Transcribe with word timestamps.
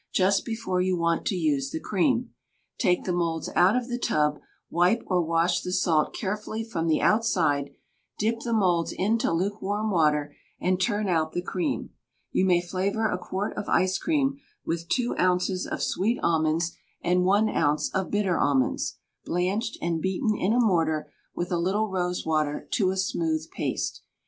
Just 0.11 0.45
before 0.45 0.81
you 0.81 0.97
want 0.97 1.27
to 1.27 1.35
use 1.35 1.69
the 1.69 1.79
cream, 1.79 2.33
take 2.79 3.03
the 3.03 3.13
moulds 3.13 3.51
out 3.55 3.75
of 3.75 3.87
the 3.87 3.99
tub, 3.99 4.39
wipe 4.67 5.03
or 5.05 5.21
wash 5.21 5.61
the 5.61 5.71
salt 5.71 6.11
carefully 6.15 6.63
from 6.63 6.87
the 6.87 6.99
outside, 7.03 7.69
dip 8.17 8.39
the 8.39 8.51
moulds 8.51 8.91
into 8.91 9.31
lukewarm 9.31 9.91
water, 9.91 10.35
and 10.59 10.81
turn 10.81 11.07
out 11.07 11.33
the 11.33 11.41
cream. 11.43 11.91
You 12.31 12.45
may 12.45 12.61
flavor 12.63 13.11
a 13.11 13.19
quart 13.19 13.55
of 13.55 13.69
ice 13.69 13.99
cream 13.99 14.39
with 14.65 14.89
two 14.89 15.13
ounces 15.19 15.67
of 15.67 15.83
sweet 15.83 16.17
almonds, 16.23 16.75
and 17.03 17.23
one 17.23 17.47
ounce 17.47 17.91
of 17.91 18.09
bitter 18.09 18.39
almonds, 18.39 18.97
blanched, 19.25 19.77
and 19.83 20.01
beaten 20.01 20.35
in 20.35 20.51
a 20.51 20.59
mortar 20.59 21.11
with 21.35 21.51
a 21.51 21.59
little 21.59 21.89
rose 21.91 22.25
water 22.25 22.67
to 22.71 22.89
a 22.89 22.97
smooth 22.97 23.51
paste. 23.51 24.01